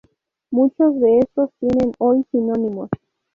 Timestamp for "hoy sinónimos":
1.99-2.89